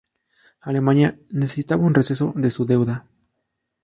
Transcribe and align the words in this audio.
Alemania 0.61 1.09
necesitaba 1.31 1.83
un 1.85 1.93
receso 1.93 2.33
de 2.35 2.49
su 2.49 2.65
deuda. 2.65 3.05